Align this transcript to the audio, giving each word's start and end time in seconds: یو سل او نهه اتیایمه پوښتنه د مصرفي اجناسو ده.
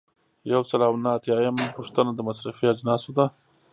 یو 0.51 0.61
سل 0.69 0.81
او 0.89 0.93
نهه 1.03 1.13
اتیایمه 1.15 1.65
پوښتنه 1.77 2.11
د 2.15 2.19
مصرفي 2.27 2.65
اجناسو 2.73 3.09
ده. 3.17 3.25